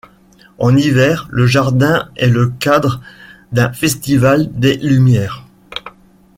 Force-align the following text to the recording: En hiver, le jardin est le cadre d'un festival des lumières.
En 0.57 0.75
hiver, 0.75 1.27
le 1.29 1.45
jardin 1.45 2.09
est 2.15 2.25
le 2.27 2.47
cadre 2.49 3.01
d'un 3.51 3.71
festival 3.71 4.49
des 4.59 4.77
lumières. 4.77 5.45